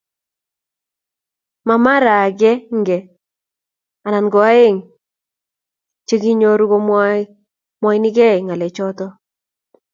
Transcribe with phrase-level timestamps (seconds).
[1.67, 2.97] Ma mara akenge
[4.05, 4.79] ana koeng
[6.07, 9.05] che kukunyoru komwoinekei ngalechoto.